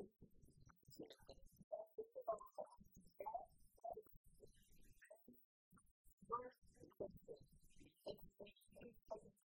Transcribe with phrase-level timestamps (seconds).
[0.00, 0.08] Thank
[9.24, 9.39] you.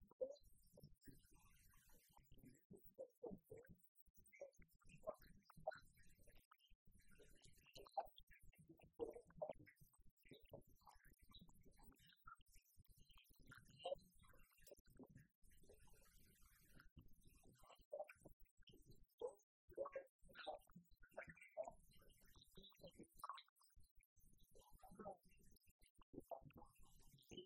[27.35, 27.45] Yes.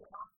[0.00, 0.39] down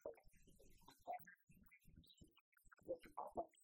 [0.06, 0.18] Thank
[3.38, 3.55] you.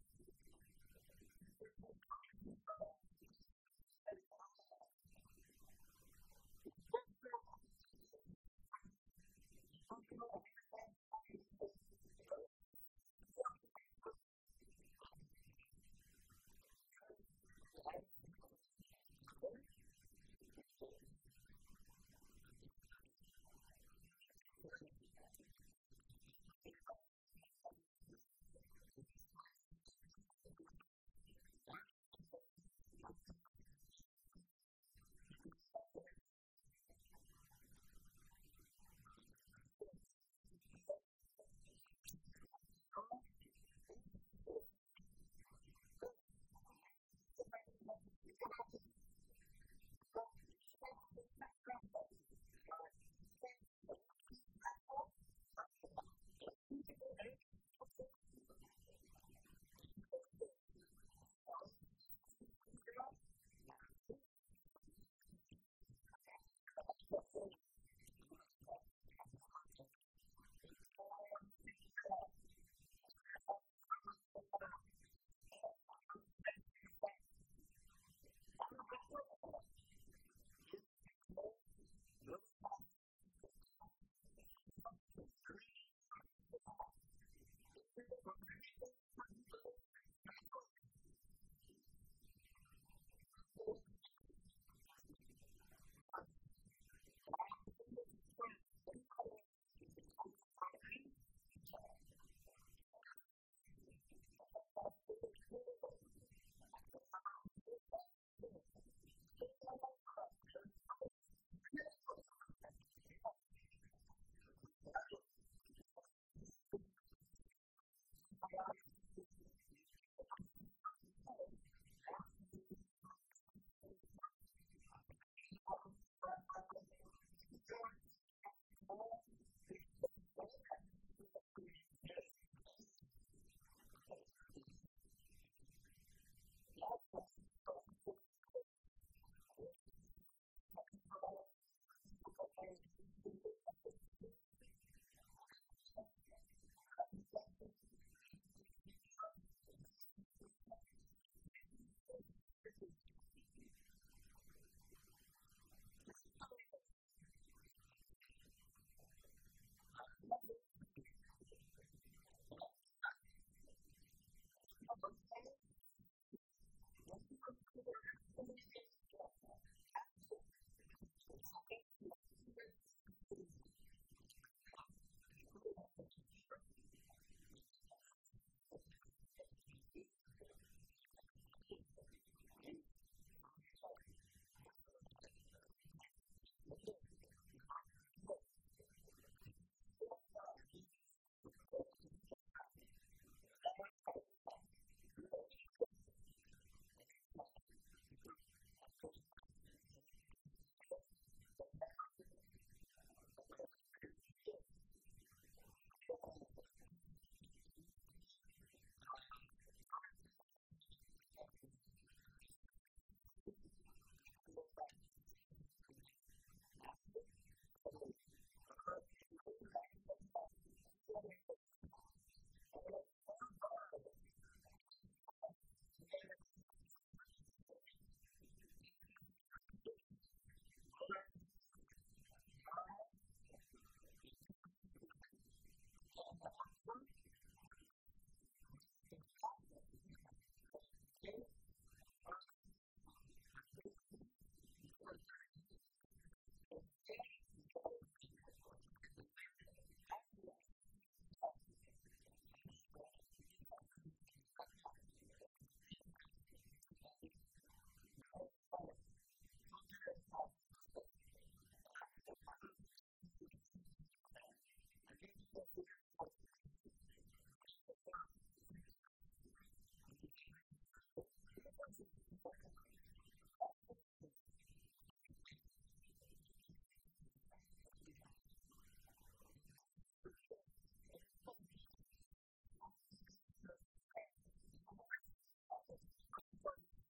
[286.65, 287.00] important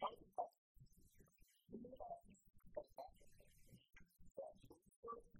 [0.00, 0.12] Thank
[5.34, 5.39] you.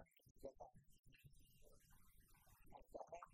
[0.00, 0.06] 何
[2.82, 3.29] ですかね?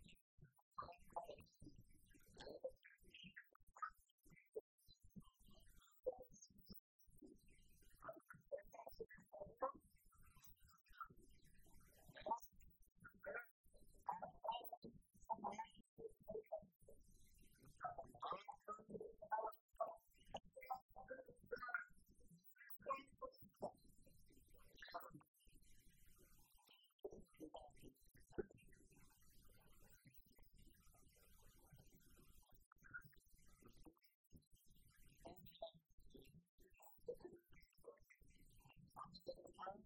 [39.27, 39.86] that we have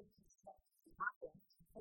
[0.00, 0.64] could construct
[0.96, 1.32] happen
[1.76, 1.80] to